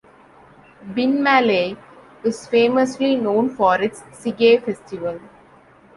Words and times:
Binmaley, 0.83 1.77
is 2.23 2.47
famously 2.47 3.15
known 3.15 3.51
for 3.51 3.79
its 3.79 4.01
"Sigay 4.11 4.59
Festival". 4.65 5.19